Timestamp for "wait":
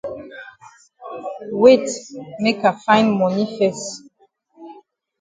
1.61-1.87